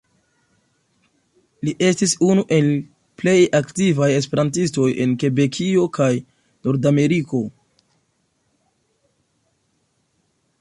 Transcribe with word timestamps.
Li 1.67 1.73
estis 1.89 2.15
unu 2.27 2.45
el 2.57 2.69
plej 3.23 3.35
aktivaj 3.59 4.09
esperantistoj 4.21 4.87
en 5.05 5.13
Kebekio 5.25 5.85
kaj 5.99 6.09
Nordameriko. 6.21 7.43